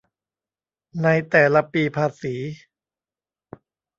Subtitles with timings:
[1.03, 2.35] ในแต่ละปีภาษี